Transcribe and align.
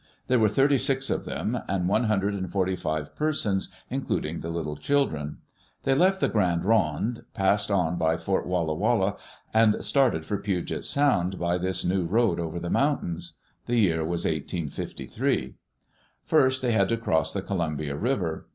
There 0.25 0.39
were 0.39 0.49
thirty 0.49 0.79
six 0.79 1.11
of 1.11 1.25
them, 1.25 1.59
and 1.67 1.87
one 1.87 2.05
hundred 2.05 2.33
and 2.33 2.51
forty 2.51 2.75
five 2.75 3.15
persons, 3.15 3.69
including 3.87 4.39
the 4.39 4.49
little 4.49 4.75
children. 4.75 5.37
They 5.83 5.93
left 5.93 6.19
the 6.21 6.27
Grande 6.27 6.65
Ronde, 6.65 7.21
passed 7.35 7.69
on 7.69 7.99
by 7.99 8.17
Fort 8.17 8.47
Walla 8.47 8.73
Walla, 8.73 9.17
and 9.53 9.83
started 9.83 10.25
for 10.25 10.39
Puget 10.39 10.85
Sound 10.85 11.37
by 11.37 11.59
this 11.59 11.85
new 11.85 12.03
road 12.03 12.39
over 12.39 12.59
the 12.59 12.71
mountains. 12.71 13.33
The 13.67 13.77
year 13.77 13.99
was 14.03 14.25
1853. 14.25 15.53
First 16.25 16.63
they 16.63 16.71
had 16.71 16.89
to 16.89 16.97
cross 16.97 17.31
the 17.31 17.43
Columbia 17.43 17.95
River. 17.95 18.47